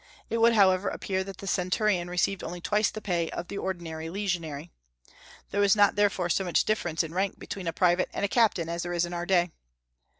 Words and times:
It 0.31 0.39
would, 0.39 0.53
however, 0.53 0.89
appear 0.89 1.23
that 1.23 1.37
the 1.37 1.45
centurion 1.45 2.09
received 2.09 2.43
only 2.43 2.59
twice 2.59 2.89
the 2.89 3.01
pay 3.01 3.29
of 3.29 3.49
the 3.49 3.59
ordinary 3.59 4.09
legionary. 4.09 4.71
There 5.51 5.61
was 5.61 5.75
not 5.75 5.95
therefore 5.95 6.29
so 6.29 6.43
much 6.43 6.65
difference 6.65 7.03
in 7.03 7.13
rank 7.13 7.37
between 7.37 7.67
a 7.67 7.71
private 7.71 8.09
and 8.11 8.25
a 8.25 8.27
captain 8.27 8.67
as 8.67 8.81
there 8.81 8.93
is 8.93 9.05
in 9.05 9.13
our 9.13 9.27
day. 9.27 9.51